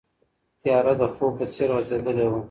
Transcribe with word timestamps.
تیاره 0.61 0.93
د 1.01 1.03
خوب 1.13 1.31
په 1.39 1.45
څېر 1.53 1.69
غځېدلې 1.75 2.25
وه. 2.29 2.39